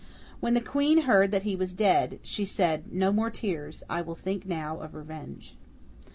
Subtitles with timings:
[0.39, 3.83] When the Queen heard that he was dead, she said, 'No more tears.
[3.87, 5.57] I will think now of revenge!